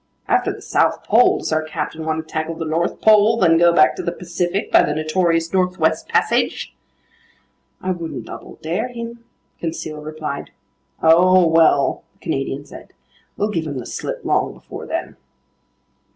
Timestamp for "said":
12.65-12.93